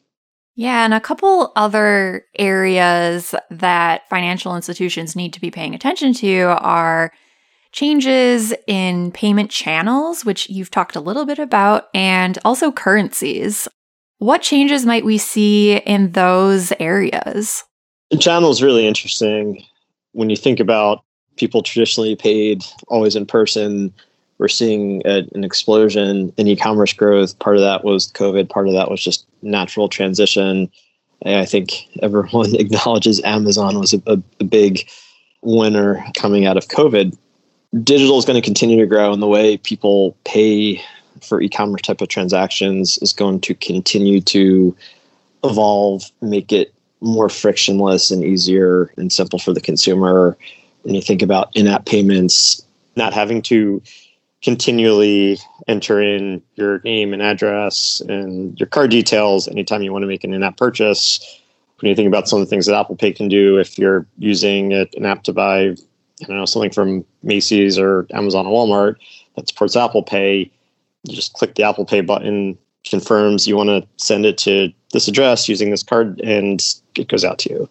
Yeah, 0.56 0.84
and 0.84 0.94
a 0.94 1.00
couple 1.00 1.52
other 1.56 2.26
areas 2.37 3.34
that 3.50 4.08
financial 4.08 4.54
institutions 4.54 5.16
need 5.16 5.32
to 5.32 5.40
be 5.40 5.50
paying 5.50 5.75
attention 5.75 6.14
to 6.14 6.56
are 6.61 7.12
changes 7.73 8.54
in 8.68 9.11
payment 9.11 9.50
channels, 9.50 10.25
which 10.25 10.49
you've 10.49 10.70
talked 10.70 10.94
a 10.94 11.00
little 11.00 11.26
bit 11.26 11.40
about, 11.40 11.88
and 11.92 12.38
also 12.44 12.70
currencies. 12.70 13.66
What 14.18 14.42
changes 14.42 14.87
might 14.87 15.04
we 15.04 15.18
see 15.18 15.78
in 15.78 16.12
those 16.12 16.73
areas? 16.78 17.64
The 18.11 18.18
channel 18.18 18.50
is 18.50 18.62
really 18.62 18.87
interesting. 18.87 19.61
When 20.12 20.30
you 20.30 20.37
think 20.37 20.61
about 20.61 21.02
people 21.37 21.64
traditionally 21.64 22.14
paid 22.14 22.62
always 22.87 23.16
in 23.16 23.26
person, 23.26 23.92
we're 24.38 24.48
seeing 24.48 25.02
a, 25.04 25.26
an 25.34 25.44
explosion 25.44 26.32
in 26.36 26.48
e-commerce 26.48 26.92
growth. 26.92 27.38
Part 27.38 27.56
of 27.56 27.62
that 27.62 27.84
was 27.84 28.10
COVID. 28.12 28.48
Part 28.48 28.66
of 28.66 28.74
that 28.74 28.90
was 28.90 29.02
just 29.02 29.26
natural 29.42 29.88
transition. 29.88 30.70
I 31.24 31.44
think 31.44 31.88
everyone 32.02 32.54
acknowledges 32.58 33.22
Amazon 33.24 33.78
was 33.78 33.94
a, 33.94 34.02
a, 34.06 34.22
a 34.40 34.44
big 34.44 34.88
winner 35.42 36.04
coming 36.16 36.46
out 36.46 36.56
of 36.56 36.68
COVID. 36.68 37.16
Digital 37.82 38.18
is 38.18 38.24
going 38.24 38.40
to 38.40 38.44
continue 38.44 38.78
to 38.78 38.86
grow, 38.86 39.12
and 39.12 39.22
the 39.22 39.26
way 39.26 39.56
people 39.56 40.16
pay 40.24 40.80
for 41.22 41.40
e-commerce 41.40 41.82
type 41.82 42.00
of 42.00 42.08
transactions 42.08 42.98
is 42.98 43.12
going 43.12 43.40
to 43.40 43.54
continue 43.54 44.20
to 44.20 44.76
evolve, 45.42 46.10
make 46.20 46.52
it 46.52 46.72
more 47.00 47.28
frictionless 47.28 48.10
and 48.10 48.24
easier 48.24 48.92
and 48.96 49.12
simple 49.12 49.38
for 49.38 49.52
the 49.52 49.60
consumer. 49.60 50.36
When 50.82 50.94
you 50.94 51.02
think 51.02 51.22
about 51.22 51.54
in-app 51.56 51.86
payments, 51.86 52.64
not 52.96 53.12
having 53.12 53.42
to 53.42 53.82
continually 54.44 55.38
enter 55.66 56.00
in 56.00 56.42
your 56.54 56.80
name 56.80 57.14
and 57.14 57.22
address 57.22 58.00
and 58.08 58.60
your 58.60 58.66
card 58.66 58.90
details 58.90 59.48
anytime 59.48 59.82
you 59.82 59.90
want 59.90 60.02
to 60.02 60.06
make 60.06 60.22
an 60.22 60.34
in-app 60.34 60.58
purchase. 60.58 61.40
When 61.80 61.88
you 61.88 61.96
think 61.96 62.06
about 62.06 62.28
some 62.28 62.40
of 62.40 62.46
the 62.46 62.50
things 62.50 62.66
that 62.66 62.78
Apple 62.78 62.94
Pay 62.94 63.12
can 63.12 63.28
do, 63.28 63.58
if 63.58 63.78
you're 63.78 64.06
using 64.18 64.74
an 64.74 65.06
app 65.06 65.24
to 65.24 65.32
buy, 65.32 65.60
I 65.70 66.26
don't 66.26 66.36
know, 66.36 66.44
something 66.44 66.70
from 66.70 67.06
Macy's 67.22 67.78
or 67.78 68.06
Amazon 68.12 68.46
or 68.46 68.66
Walmart 68.66 68.96
that 69.34 69.48
supports 69.48 69.76
Apple 69.76 70.02
Pay, 70.02 70.50
you 71.04 71.14
just 71.14 71.32
click 71.32 71.54
the 71.54 71.64
Apple 71.64 71.86
Pay 71.86 72.02
button, 72.02 72.58
confirms 72.84 73.48
you 73.48 73.56
want 73.56 73.70
to 73.70 73.88
send 73.96 74.26
it 74.26 74.36
to 74.38 74.70
this 74.92 75.08
address 75.08 75.48
using 75.48 75.70
this 75.70 75.82
card, 75.82 76.20
and 76.20 76.62
it 76.96 77.08
goes 77.08 77.24
out 77.24 77.38
to 77.40 77.50
you. 77.50 77.70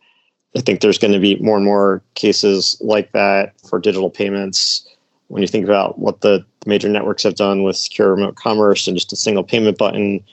I 0.58 0.62
think 0.62 0.82
there's 0.82 0.98
going 0.98 1.14
to 1.14 1.20
be 1.20 1.36
more 1.38 1.56
and 1.56 1.66
more 1.66 2.02
cases 2.16 2.78
like 2.82 3.12
that 3.12 3.54
for 3.62 3.80
digital 3.80 4.10
payments 4.10 4.88
when 5.28 5.42
you 5.42 5.48
think 5.48 5.66
about 5.66 5.98
what 5.98 6.22
the 6.22 6.46
major 6.66 6.90
networks 6.90 7.24
have 7.24 7.36
done 7.36 7.64
with 7.64 7.78
secure 7.78 8.12
remote 8.12 8.36
commerce 8.36 8.88
and 8.88 8.98
just 8.98 9.14
a 9.14 9.16
single 9.16 9.44
payment 9.44 9.78
button 9.78 10.24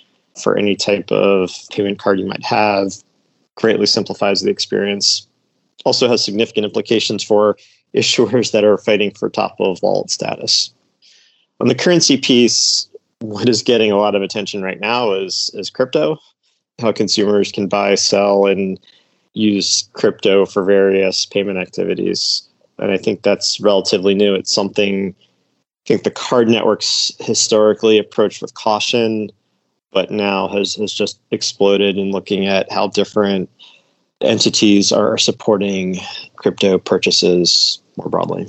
for 0.41 0.57
any 0.57 0.77
type 0.77 1.11
of 1.11 1.51
payment 1.71 1.99
card 1.99 2.21
you 2.21 2.27
might 2.27 2.45
have, 2.45 2.93
greatly 3.57 3.87
simplifies 3.87 4.43
the 4.43 4.51
experience. 4.51 5.27
Also 5.85 6.09
has 6.09 6.25
significant 6.25 6.65
implications 6.65 7.23
for 7.23 7.57
issuers 7.95 8.53
that 8.53 8.65
are 8.65 8.79
fighting 8.79 9.11
for 9.11 9.29
top 9.29 9.57
of 9.59 9.83
wallet 9.83 10.11
status. 10.11 10.73
On 11.61 11.69
the 11.69 11.75
currency 11.75 12.17
piece, 12.17 12.89
what 13.19 13.49
is 13.49 13.63
getting 13.63 13.91
a 13.91 13.99
lot 13.99 14.15
of 14.15 14.23
attention 14.23 14.63
right 14.63 14.81
now 14.81 15.13
is 15.13 15.51
is 15.55 15.69
crypto, 15.69 16.17
how 16.79 16.93
consumers 16.93 17.53
can 17.53 17.67
buy, 17.67 17.97
sell, 17.97 18.47
and 18.47 18.81
use 19.35 19.89
crypto 19.93 20.47
for 20.47 20.65
various 20.65 21.27
payment 21.27 21.59
activities 21.59 22.49
and 22.81 22.91
I 22.91 22.97
think 22.97 23.23
that's 23.23 23.61
relatively 23.61 24.15
new. 24.15 24.35
It's 24.35 24.53
something 24.53 25.15
I 25.85 25.89
think 25.89 26.03
the 26.03 26.11
card 26.11 26.49
networks 26.49 27.13
historically 27.21 27.99
approached 27.99 28.43
with 28.43 28.55
caution, 28.55 29.31
but 29.93 30.11
now 30.11 30.49
has 30.49 30.75
has 30.77 30.93
just 30.93 31.21
exploded 31.31 31.97
in 31.97 32.13
looking 32.13 32.47
at 32.47 32.71
how 32.71 32.89
different 32.89 33.49
entities 34.21 34.93
are 34.93 35.17
supporting 35.17 35.99
crypto 36.37 36.79
purchases 36.79 37.81
more 37.97 38.09
broadly. 38.09 38.47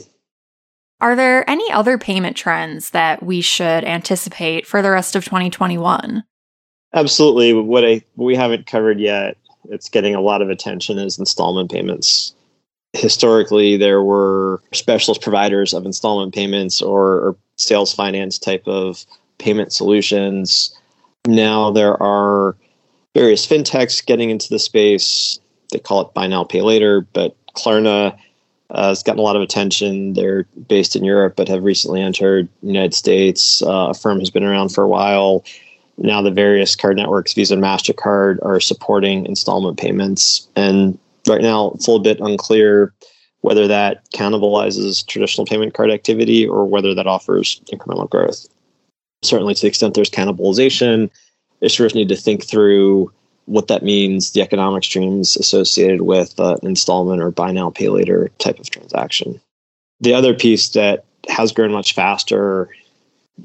Are 1.00 1.16
there 1.16 1.50
any 1.50 1.72
other 1.72 1.98
payment 1.98 2.38
trends 2.38 2.92
that 2.92 3.24
we 3.24 3.42
should 3.42 3.84
anticipate 3.84 4.68
for 4.68 4.82
the 4.82 4.92
rest 4.92 5.16
of 5.16 5.26
2021? 5.26 6.24
Absolutely. 6.94 7.54
What 7.54 7.86
I 7.86 8.02
what 8.16 8.26
we 8.26 8.36
haven't 8.36 8.68
covered 8.68 9.00
yet, 9.00 9.38
it's 9.70 9.90
getting 9.90 10.14
a 10.14 10.22
lot 10.22 10.42
of 10.42 10.50
attention 10.50 11.00
is 11.00 11.18
installment 11.18 11.72
payments 11.72 12.36
historically 12.94 13.78
there 13.78 14.02
were 14.04 14.62
specialist 14.74 15.22
providers 15.22 15.74
of 15.74 15.86
installment 15.86 16.34
payments 16.34 16.82
or, 16.82 17.02
or, 17.02 17.36
sales 17.58 17.94
finance 17.94 18.40
type 18.40 18.64
of 18.66 19.06
payment 19.38 19.72
solutions. 19.72 20.76
Now 21.28 21.70
there 21.70 22.02
are 22.02 22.56
various 23.14 23.46
fintechs 23.46 24.04
getting 24.04 24.32
into 24.32 24.50
the 24.50 24.58
space. 24.58 25.40
They 25.72 25.78
call 25.78 26.02
it 26.02 26.14
buy 26.16 26.26
now, 26.26 26.44
pay 26.44 26.64
later, 26.64 27.02
but 27.14 27.36
Klarna 27.56 28.18
uh, 28.72 28.88
has 28.88 29.04
gotten 29.04 29.20
a 29.20 29.24
lot 29.24 29.36
of 29.36 29.44
attention. 29.44 30.14
They're 30.14 30.46
based 30.68 30.96
in 30.96 31.04
Europe, 31.04 31.36
but 31.36 31.48
have 31.50 31.64
recently 31.64 32.02
entered 32.02 32.50
the 32.62 32.68
United 32.68 32.96
States. 32.96 33.62
Uh, 33.62 33.94
firm 33.94 34.20
has 34.20 34.32
been 34.32 34.44
around 34.44 34.70
for 34.70 34.84
a 34.84 34.90
while. 34.90 35.44
now 35.98 36.22
the 36.22 36.32
various 36.32 36.76
card 36.76 36.98
networks, 36.98 37.34
Visa 37.34 37.54
and 37.54 37.64
MasterCard, 37.64 38.44
are 38.44 38.60
supporting 38.60 39.28
installment 39.28 39.78
payments. 39.78 40.48
And 40.56 40.98
right 41.32 41.42
now, 41.42 41.72
it's 41.72 41.88
a 41.88 41.92
little 41.92 42.04
bit 42.04 42.20
unclear 42.20 42.94
whether 43.42 43.68
that 43.68 44.04
cannibalizes 44.12 45.06
traditional 45.08 45.46
payment 45.46 45.74
card 45.74 45.92
activity 45.92 46.48
or 46.48 46.66
whether 46.66 46.94
that 46.94 47.08
offers 47.08 47.60
incremental 47.72 48.10
growth. 48.10 48.46
Certainly, 49.24 49.56
to 49.56 49.62
the 49.62 49.68
extent 49.68 49.94
there's 49.94 50.10
cannibalization, 50.10 51.10
issuers 51.62 51.96
need 51.96 52.10
to 52.10 52.16
think 52.16 52.46
through 52.46 53.12
what 53.46 53.68
that 53.68 53.84
means, 53.84 54.32
the 54.32 54.42
economic 54.42 54.84
streams 54.84 55.36
associated 55.36 56.02
with 56.02 56.40
uh, 56.40 56.58
an 56.62 56.68
installment 56.68 57.22
or 57.22 57.32
buy 57.32 57.52
now, 57.52 57.70
pay 57.70 57.90
later 57.90 58.30
type 58.38 58.60
of 58.60 58.70
transaction. 58.70 59.42
The 60.00 60.14
other 60.14 60.34
piece 60.34 60.70
that 60.70 61.06
has 61.28 61.52
grown 61.52 61.72
much 61.72 61.94
faster, 61.94 62.70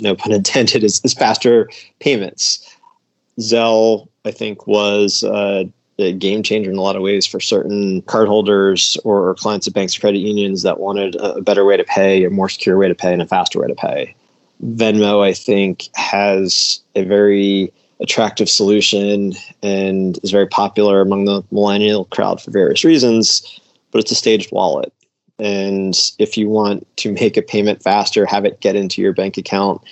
no 0.01 0.15
pun 0.15 0.33
intended, 0.33 0.85
is, 0.85 1.01
is 1.05 1.15
faster 1.15 1.69
payments. 2.01 2.67
Zelle, 3.41 4.09
I 4.25 4.31
think, 4.31 4.67
was 4.67 5.25
uh, 5.25 5.65
a 5.99 6.13
game 6.13 6.43
changer 6.43 6.71
in 6.71 6.77
a 6.77 6.83
lot 6.83 6.97
of 6.97 7.03
ways 7.03 7.27
for 7.27 7.41
certain 7.41 8.03
cardholders 8.03 8.99
or, 9.05 9.35
clients 9.37 9.67
of 9.67 9.75
banks 9.75 9.97
or 9.97 10.01
credit 10.01 10.19
unions 10.19 10.63
that 10.63 10.81
wanted 10.81 11.15
a, 11.17 11.35
a 11.35 11.43
better 11.43 11.65
way 11.65 11.77
to 11.77 11.85
pay, 11.85 12.25
a 12.25 12.31
more 12.31 12.49
secure 12.49 12.77
way 12.77 12.89
to 12.89 12.95
pay, 12.95 13.13
and 13.13 13.23
a 13.23 13.27
faster 13.27 13.61
way 13.61 13.69
to 13.69 13.75
pay. 13.75 14.15
Venmo, 14.65 15.23
I 15.23 15.33
think, 15.33 15.89
has 15.95 16.81
a 16.95 17.05
very 17.05 17.73
attractive 18.01 18.49
solution 18.49 19.33
and 19.63 20.19
is 20.23 20.31
very 20.31 20.47
popular 20.47 21.01
among 21.01 21.25
the 21.25 21.43
millennial 21.51 22.05
crowd 22.07 22.43
for 22.43 22.51
various 22.51 22.85
reasons, 22.85 23.61
but 23.91 24.01
it's 24.01 24.11
a 24.11 24.15
staged 24.15 24.53
wallet. 24.53 24.93
And 25.39 25.99
if 26.19 26.37
you 26.37 26.49
want 26.49 26.87
to 26.99 27.13
make 27.13 27.37
a 27.37 27.43
payment 27.43 27.83
faster, 27.83 28.25
have 28.27 28.45
it 28.45 28.61
get 28.61 28.77
into 28.77 29.03
your 29.03 29.13
bank 29.13 29.37
account, 29.37 29.83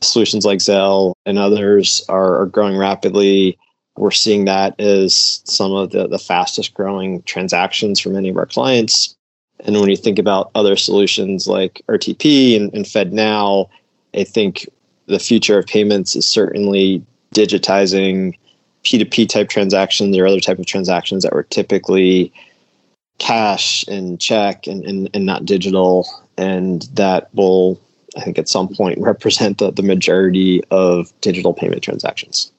solutions 0.00 0.44
like 0.44 0.58
Zelle 0.58 1.14
and 1.26 1.38
others 1.38 2.04
are, 2.08 2.40
are 2.40 2.46
growing 2.46 2.76
rapidly. 2.76 3.58
We're 3.98 4.10
seeing 4.12 4.44
that 4.44 4.78
as 4.80 5.40
some 5.44 5.72
of 5.72 5.90
the, 5.90 6.06
the 6.06 6.18
fastest 6.18 6.74
growing 6.74 7.22
transactions 7.22 8.00
for 8.00 8.10
many 8.10 8.28
of 8.28 8.36
our 8.36 8.46
clients. 8.46 9.14
And 9.60 9.78
when 9.80 9.90
you 9.90 9.96
think 9.96 10.18
about 10.18 10.50
other 10.54 10.76
solutions 10.76 11.48
like 11.48 11.82
RTP 11.88 12.56
and, 12.56 12.72
and 12.72 12.84
FedNow, 12.84 13.68
I 14.14 14.24
think 14.24 14.68
the 15.06 15.18
future 15.18 15.58
of 15.58 15.66
payments 15.66 16.14
is 16.14 16.26
certainly 16.26 17.04
digitizing 17.34 18.38
P2P 18.84 19.28
type 19.28 19.48
transactions 19.48 20.16
or 20.16 20.26
other 20.26 20.40
type 20.40 20.58
of 20.58 20.66
transactions 20.66 21.24
that 21.24 21.32
were 21.32 21.42
typically 21.42 22.32
cash 23.18 23.84
and 23.88 24.20
check 24.20 24.66
and, 24.66 24.84
and, 24.84 25.10
and 25.12 25.26
not 25.26 25.44
digital. 25.44 26.08
And 26.36 26.82
that 26.94 27.34
will, 27.34 27.80
I 28.16 28.20
think, 28.20 28.38
at 28.38 28.48
some 28.48 28.68
point 28.68 29.00
represent 29.00 29.58
the, 29.58 29.72
the 29.72 29.82
majority 29.82 30.62
of 30.70 31.12
digital 31.20 31.52
payment 31.52 31.82
transactions. 31.82 32.52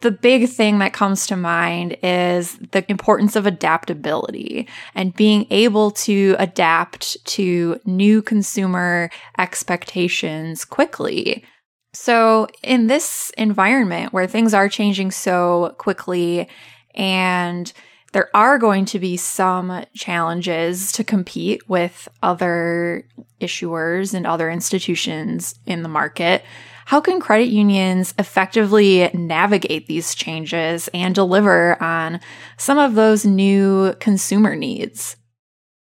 The 0.00 0.10
big 0.10 0.48
thing 0.48 0.78
that 0.78 0.94
comes 0.94 1.26
to 1.26 1.36
mind 1.36 1.96
is 2.02 2.56
the 2.72 2.84
importance 2.90 3.36
of 3.36 3.44
adaptability 3.46 4.66
and 4.94 5.14
being 5.14 5.46
able 5.50 5.90
to 5.90 6.36
adapt 6.38 7.22
to 7.26 7.78
new 7.84 8.22
consumer 8.22 9.10
expectations 9.38 10.64
quickly. 10.64 11.44
So, 11.92 12.46
in 12.62 12.86
this 12.86 13.30
environment 13.36 14.12
where 14.12 14.26
things 14.26 14.54
are 14.54 14.68
changing 14.68 15.10
so 15.10 15.74
quickly 15.76 16.48
and 16.94 17.70
there 18.12 18.28
are 18.34 18.58
going 18.58 18.84
to 18.86 18.98
be 18.98 19.16
some 19.16 19.84
challenges 19.94 20.92
to 20.92 21.04
compete 21.04 21.68
with 21.68 22.08
other 22.22 23.06
issuers 23.40 24.14
and 24.14 24.26
other 24.26 24.50
institutions 24.50 25.54
in 25.66 25.82
the 25.82 25.88
market. 25.88 26.42
How 26.86 27.00
can 27.00 27.20
credit 27.20 27.48
unions 27.48 28.14
effectively 28.18 29.08
navigate 29.14 29.86
these 29.86 30.14
changes 30.14 30.88
and 30.92 31.14
deliver 31.14 31.80
on 31.80 32.20
some 32.56 32.78
of 32.78 32.94
those 32.94 33.24
new 33.24 33.94
consumer 34.00 34.56
needs? 34.56 35.16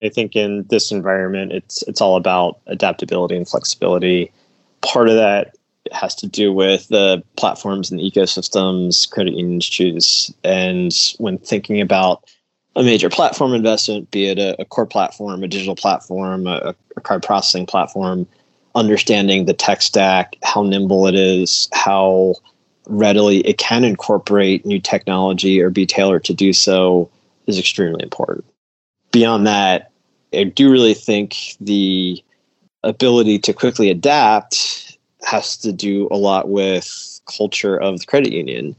I 0.03 0.09
think 0.09 0.35
in 0.35 0.65
this 0.69 0.91
environment, 0.91 1.53
it's 1.53 1.81
it's 1.83 2.01
all 2.01 2.17
about 2.17 2.59
adaptability 2.67 3.35
and 3.35 3.47
flexibility. 3.47 4.31
Part 4.81 5.09
of 5.09 5.15
that 5.15 5.56
has 5.93 6.15
to 6.15 6.27
do 6.27 6.51
with 6.53 6.87
the 6.89 7.23
platforms 7.35 7.91
and 7.91 7.99
ecosystems 7.99 9.09
credit 9.09 9.33
unions 9.33 9.67
choose. 9.67 10.33
And 10.43 10.93
when 11.17 11.37
thinking 11.37 11.81
about 11.81 12.23
a 12.75 12.83
major 12.83 13.09
platform 13.09 13.53
investment, 13.53 14.11
be 14.11 14.27
it 14.27 14.37
a, 14.37 14.59
a 14.61 14.65
core 14.65 14.85
platform, 14.85 15.43
a 15.43 15.47
digital 15.47 15.75
platform, 15.75 16.45
a, 16.47 16.75
a, 16.95 17.01
card 17.01 17.23
processing 17.23 17.65
platform, 17.65 18.27
understanding 18.75 19.45
the 19.45 19.53
tech 19.53 19.81
stack, 19.81 20.35
how 20.43 20.61
nimble 20.61 21.07
it 21.07 21.15
is, 21.15 21.67
how 21.73 22.35
readily 22.87 23.39
it 23.39 23.57
can 23.57 23.83
incorporate 23.83 24.65
new 24.65 24.79
technology 24.79 25.59
or 25.59 25.69
be 25.69 25.85
tailored 25.85 26.23
to 26.23 26.33
do 26.33 26.53
so 26.53 27.09
is 27.47 27.57
extremely 27.57 28.03
important. 28.03 28.45
Beyond 29.11 29.47
that, 29.47 29.91
I 30.33 30.43
do 30.43 30.71
really 30.71 30.93
think 30.93 31.55
the 31.59 32.23
ability 32.83 33.39
to 33.39 33.53
quickly 33.53 33.89
adapt 33.89 34.86
has 35.23 35.57
to 35.57 35.71
do 35.71 36.07
a 36.11 36.17
lot 36.17 36.49
with 36.49 37.19
culture 37.25 37.77
of 37.77 37.99
the 37.99 38.05
credit 38.05 38.31
union. 38.31 38.75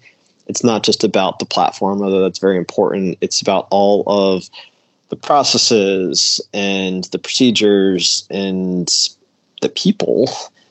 It's 0.47 0.65
not 0.65 0.83
just 0.83 1.05
about 1.05 1.39
the 1.39 1.47
platform, 1.47 2.03
although 2.03 2.23
that's 2.23 2.39
very 2.39 2.57
important. 2.57 3.19
It's 3.21 3.41
about 3.41 3.69
all 3.71 4.05
of 4.07 4.49
the 5.11 5.17
processes 5.17 6.41
and 6.53 7.05
the 7.05 7.19
procedures 7.19 8.27
and 8.31 8.89
the 9.61 9.69
people 9.69 10.31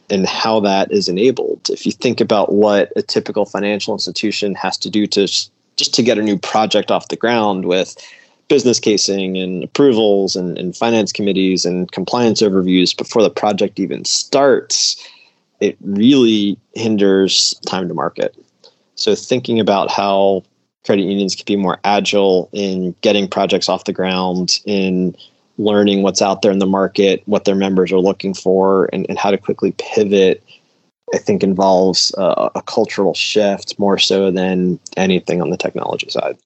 and 0.10 0.26
how 0.26 0.60
that 0.62 0.92
is 0.92 1.08
enabled. 1.08 1.70
If 1.70 1.86
you 1.86 1.92
think 1.92 2.22
about 2.22 2.54
what 2.54 2.92
a 2.96 3.02
typical 3.02 3.46
financial 3.46 3.94
institution 3.94 4.56
has 4.56 4.78
to 4.78 4.90
do 4.90 5.06
to 5.08 5.28
just 5.76 5.94
to 5.94 6.04
get 6.04 6.18
a 6.18 6.24
new 6.24 6.38
project 6.38 6.92
off 6.92 7.10
the 7.10 7.16
ground 7.16 7.66
with 7.66 7.96
business 8.48 8.80
casing 8.80 9.38
and 9.38 9.64
approvals 9.64 10.36
and, 10.36 10.58
and 10.58 10.76
finance 10.76 11.12
committees 11.12 11.66
and 11.66 11.92
compliance 11.92 12.42
overviews 12.42 12.98
before 12.98 13.22
the 13.22 13.30
project 13.30 13.80
even 13.80 14.06
starts, 14.06 14.96
it 15.60 15.78
really 15.82 16.58
hinders 16.74 17.60
time 17.66 17.88
to 17.88 17.94
market. 17.94 18.36
So 18.96 19.16
thinking 19.16 19.60
about 19.60 19.92
how 19.92 20.44
credit 20.86 21.04
unions 21.04 21.36
can 21.36 21.46
be 21.46 21.56
more 21.56 21.80
agile 21.84 22.50
in 22.54 22.96
getting 23.02 23.28
projects 23.28 23.70
off 23.70 23.86
the 23.86 23.94
ground, 23.94 24.60
in 24.66 25.16
learning 25.58 26.04
what's 26.04 26.22
out 26.22 26.42
there 26.42 26.52
in 26.52 26.60
the 26.60 26.66
market, 26.66 27.22
what 27.26 27.46
their 27.46 27.56
members 27.56 27.92
are 27.92 28.00
looking 28.00 28.34
for, 28.34 28.90
and, 28.94 29.06
and 29.10 29.18
how 29.18 29.32
to 29.32 29.38
quickly 29.38 29.74
pivot, 29.78 30.44
I 31.14 31.18
think 31.18 31.44
involves 31.44 32.14
a, 32.18 32.52
a 32.56 32.62
cultural 32.62 33.14
shift 33.14 33.78
more 33.80 33.98
so 33.98 34.32
than 34.32 34.80
anything 34.96 35.42
on 35.42 35.50
the 35.50 35.58
technology 35.58 36.10
side 36.10 36.38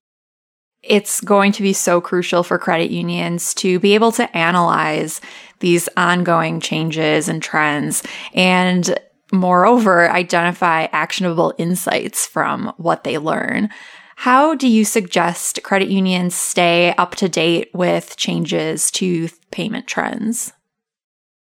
it's 0.84 1.21
going 1.21 1.52
to 1.52 1.62
be 1.62 1.74
so 1.74 2.02
crucial 2.02 2.43
for 2.43 2.58
credit 2.58 2.89
unions 2.89 3.54
to 3.56 3.80
be 3.80 3.93
able 3.93 4.12
to 4.12 4.36
analyze 4.36 5.21
these 5.62 5.88
ongoing 5.95 6.60
changes 6.60 7.30
and 7.30 7.41
trends 7.41 8.04
and 8.34 9.00
moreover 9.32 10.12
identify 10.12 10.84
actionable 10.91 11.54
insights 11.58 12.28
from 12.28 12.74
what 12.78 13.04
they 13.04 13.17
learn. 13.17 13.69
How 14.17 14.54
do 14.54 14.67
you 14.67 14.86
suggest 14.86 15.63
credit 15.63 15.89
unions 15.89 16.36
stay 16.36 16.93
up 16.97 17.15
to 17.15 17.30
date 17.30 17.69
with 17.74 18.17
changes 18.17 18.91
to 18.91 19.30
payment 19.50 19.88
trends? 19.88 20.54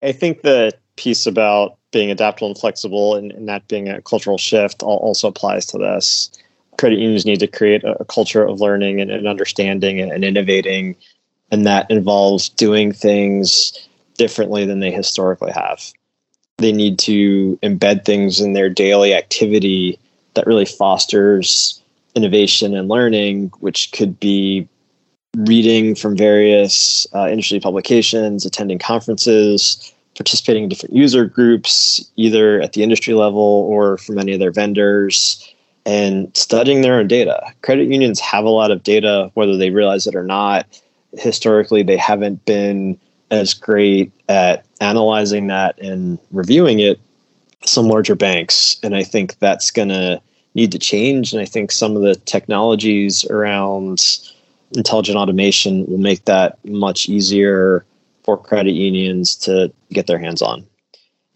I 0.03 0.13
think 0.13 0.43
the 0.43 0.73
piece 0.97 1.27
about 1.27 1.79
being 1.93 2.11
adaptable 2.11 2.49
and 2.49 2.59
flexible 2.59 3.15
and, 3.15 3.31
and 3.33 3.49
that 3.49 3.69
being 3.69 3.89
a 3.89 4.03
cultural 4.03 4.39
shift 4.39 4.83
also 4.83 5.29
applies 5.29 5.67
to 5.67 5.79
this 5.79 6.31
credit 6.79 6.99
unions 6.99 7.25
need 7.25 7.41
to 7.41 7.47
create 7.47 7.85
a, 7.85 8.05
culture 8.07 8.45
of 8.45 8.61
learning 8.61 9.01
and, 9.01 9.11
and 9.11 9.29
understanding 9.29 10.01
and, 10.01 10.11
and, 10.11 10.25
innovating, 10.25 10.97
and 11.51 11.67
that 11.67 11.89
involves 11.91 12.49
doing 12.49 12.93
things 12.93 13.89
differently 14.17 14.65
than 14.65 14.81
they 14.81 14.91
historically 14.91 15.53
have. 15.53 15.93
They 16.59 16.73
need 16.73 16.99
to 17.01 17.59
embed 17.63 18.05
things 18.05 18.41
in 18.41 18.53
their 18.53 18.71
daily 18.71 19.15
activity 19.15 19.99
that 20.35 20.47
really 20.47 20.67
fosters 20.67 21.83
innovation 22.15 22.75
and 22.77 22.89
learning, 22.89 23.53
which 23.61 23.93
could 23.93 24.19
be 24.21 24.69
reading 25.37 25.95
from 25.95 26.17
various 26.17 27.07
uh, 27.15 27.29
industry 27.29 27.59
publications, 27.59 28.47
attending 28.47 28.79
conferences, 28.79 29.93
participating 30.15 30.65
in 30.65 30.69
different 30.69 30.95
user 30.95 31.25
groups, 31.25 32.09
either 32.17 32.61
at 32.61 32.73
the 32.73 32.83
industry 32.83 33.15
level 33.15 33.41
or 33.41 33.99
from 33.99 34.19
any 34.19 34.33
of 34.33 34.39
their 34.39 34.53
vendors 34.53 35.53
and 35.87 36.35
studying 36.37 36.83
their 36.83 36.99
own 36.99 37.09
data. 37.09 37.53
Credit 37.63 37.89
unions 37.89 38.21
have 38.21 38.45
a 38.45 38.51
lot 38.51 38.71
of 38.71 38.83
data, 38.83 39.31
whether 39.35 39.57
they 39.57 39.71
realize 39.71 40.07
it 40.07 40.15
or 40.15 40.25
not. 40.25 40.67
Historically, 41.19 41.83
they 41.83 41.97
haven't 41.97 42.45
been 42.47 42.99
as 43.35 43.53
great 43.53 44.13
at 44.29 44.65
analyzing 44.81 45.49
that 45.49 45.77
and 45.81 46.19
reviewing 46.31 46.79
it 46.79 47.01
some 47.65 47.89
larger 47.89 48.15
banks. 48.15 48.77
And 48.83 48.95
I 48.95 49.03
think 49.03 49.39
that's 49.41 49.71
going 49.73 49.89
to 49.89 50.21
need 50.55 50.71
to 50.71 50.79
change. 50.79 51.33
And 51.33 51.43
I 51.43 51.45
think 51.45 51.73
some 51.73 51.97
of 51.97 52.03
the 52.03 52.15
technologies 52.15 53.25
around 53.25 54.01
intelligent 54.77 55.19
automation 55.19 55.85
will 55.87 55.99
make 55.99 56.25
that 56.27 56.65
much 56.65 57.09
easier 57.09 57.85
for 58.23 58.39
credit 58.39 58.73
unions 58.73 59.35
to 59.37 59.73
get 59.91 60.07
their 60.07 60.19
hands 60.19 60.41
on. 60.41 60.65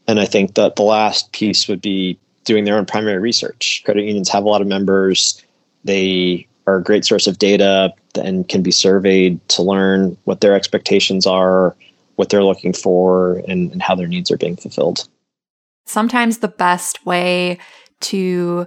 And 0.07 0.21
I 0.21 0.25
think 0.25 0.55
that 0.55 0.77
the 0.77 0.83
last 0.83 1.33
piece 1.33 1.67
would 1.67 1.83
be 1.83 2.17
doing 2.45 2.65
their 2.65 2.79
own 2.79 2.87
primary 2.87 3.19
research. 3.19 3.83
Credit 3.85 4.05
unions 4.05 4.31
have 4.31 4.45
a 4.45 4.49
lot 4.49 4.63
of 4.63 4.69
members. 4.69 5.43
They 5.85 6.47
are 6.67 6.77
a 6.77 6.83
great 6.83 7.05
source 7.05 7.27
of 7.27 7.39
data 7.39 7.93
and 8.15 8.49
can 8.49 8.63
be 8.63 8.71
surveyed 8.71 9.47
to 9.49 9.63
learn 9.63 10.17
what 10.25 10.41
their 10.41 10.55
expectations 10.55 11.27
are, 11.27 11.75
what 12.19 12.31
they're 12.31 12.43
looking 12.43 12.73
for, 12.73 13.43
and, 13.47 13.71
and 13.71 13.81
how 13.81 13.95
their 13.95 14.09
needs 14.09 14.31
are 14.31 14.37
being 14.37 14.57
fulfilled. 14.57 15.09
Sometimes 15.87 16.39
the 16.39 16.49
best 16.49 17.07
way 17.07 17.59
to 18.01 18.67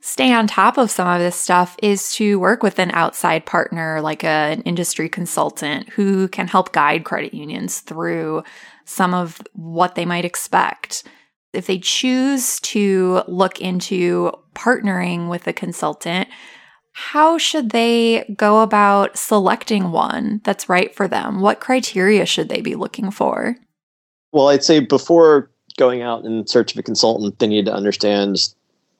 stay 0.00 0.32
on 0.32 0.48
top 0.48 0.76
of 0.78 0.90
some 0.90 1.06
of 1.06 1.20
this 1.20 1.36
stuff 1.36 1.76
is 1.80 2.12
to 2.14 2.40
work 2.40 2.62
with 2.64 2.80
an 2.80 2.90
outside 2.90 3.46
partner 3.46 4.00
like 4.00 4.24
a, 4.24 4.26
an 4.26 4.62
industry 4.62 5.08
consultant 5.08 5.88
who 5.90 6.26
can 6.26 6.48
help 6.48 6.72
guide 6.72 7.04
credit 7.04 7.32
unions 7.32 7.78
through 7.78 8.42
some 8.84 9.14
of 9.14 9.40
what 9.52 9.94
they 9.94 10.04
might 10.04 10.24
expect. 10.24 11.04
If 11.52 11.68
they 11.68 11.78
choose 11.78 12.58
to 12.60 13.22
look 13.28 13.60
into 13.60 14.32
partnering 14.56 15.30
with 15.30 15.46
a 15.46 15.52
consultant, 15.52 16.28
how 16.92 17.38
should 17.38 17.70
they 17.70 18.24
go 18.36 18.60
about 18.62 19.16
selecting 19.16 19.90
one 19.92 20.40
that's 20.44 20.68
right 20.68 20.94
for 20.94 21.08
them? 21.08 21.40
What 21.40 21.60
criteria 21.60 22.26
should 22.26 22.48
they 22.48 22.60
be 22.60 22.74
looking 22.74 23.10
for? 23.10 23.56
Well, 24.32 24.48
I'd 24.48 24.64
say 24.64 24.80
before 24.80 25.50
going 25.78 26.02
out 26.02 26.24
in 26.24 26.46
search 26.46 26.72
of 26.72 26.78
a 26.78 26.82
consultant, 26.82 27.38
they 27.38 27.46
need 27.46 27.66
to 27.66 27.74
understand 27.74 28.48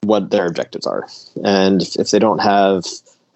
what 0.02 0.30
their 0.30 0.46
objectives 0.46 0.86
are. 0.86 1.06
And 1.44 1.82
if, 1.82 1.96
if 1.96 2.10
they 2.10 2.18
don't 2.18 2.40
have 2.40 2.84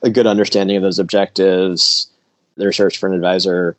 a 0.03 0.11
good 0.11 0.27
understanding 0.27 0.77
of 0.77 0.83
those 0.83 0.99
objectives, 0.99 2.11
their 2.57 2.73
search 2.73 2.99
for 2.99 3.09
an 3.09 3.15
advisor 3.15 3.77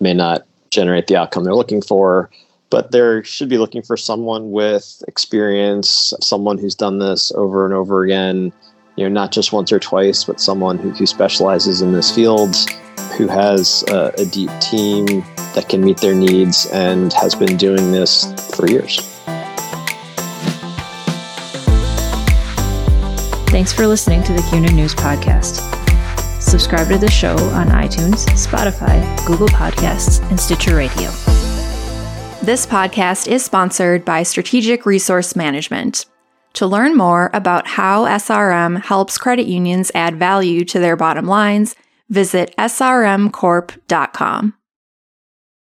may 0.00 0.14
not 0.14 0.46
generate 0.70 1.06
the 1.06 1.16
outcome 1.16 1.44
they're 1.44 1.54
looking 1.54 1.82
for. 1.82 2.30
But 2.70 2.90
they 2.90 3.22
should 3.24 3.48
be 3.48 3.56
looking 3.56 3.82
for 3.82 3.96
someone 3.96 4.50
with 4.50 5.02
experience, 5.08 6.12
someone 6.20 6.58
who's 6.58 6.74
done 6.74 6.98
this 6.98 7.32
over 7.32 7.64
and 7.64 7.72
over 7.72 8.04
again, 8.04 8.52
you 8.98 9.04
know, 9.04 9.10
not 9.10 9.30
just 9.30 9.52
once 9.52 9.70
or 9.70 9.78
twice, 9.78 10.24
but 10.24 10.40
someone 10.40 10.76
who, 10.76 10.90
who 10.90 11.06
specializes 11.06 11.82
in 11.82 11.92
this 11.92 12.12
field, 12.12 12.56
who 13.16 13.28
has 13.28 13.84
a, 13.90 14.12
a 14.18 14.24
deep 14.24 14.50
team 14.60 15.06
that 15.54 15.66
can 15.68 15.80
meet 15.80 15.98
their 15.98 16.16
needs 16.16 16.66
and 16.72 17.12
has 17.12 17.36
been 17.36 17.56
doing 17.56 17.92
this 17.92 18.24
for 18.56 18.68
years. 18.68 18.98
Thanks 23.50 23.72
for 23.72 23.86
listening 23.86 24.24
to 24.24 24.32
the 24.32 24.44
CUNA 24.50 24.72
News 24.72 24.96
Podcast. 24.96 25.62
Subscribe 26.42 26.88
to 26.88 26.98
the 26.98 27.10
show 27.10 27.36
on 27.50 27.68
iTunes, 27.68 28.26
Spotify, 28.30 29.00
Google 29.28 29.48
Podcasts, 29.48 30.28
and 30.28 30.40
Stitcher 30.40 30.74
Radio. 30.74 31.08
This 32.42 32.66
podcast 32.66 33.28
is 33.28 33.44
sponsored 33.44 34.04
by 34.04 34.24
Strategic 34.24 34.84
Resource 34.84 35.36
Management. 35.36 36.04
To 36.58 36.66
learn 36.66 36.96
more 36.96 37.30
about 37.32 37.68
how 37.68 38.06
SRM 38.06 38.82
helps 38.82 39.16
credit 39.16 39.46
unions 39.46 39.92
add 39.94 40.16
value 40.16 40.64
to 40.64 40.80
their 40.80 40.96
bottom 40.96 41.24
lines, 41.24 41.76
visit 42.08 42.52
srmcorp.com. 42.58 44.54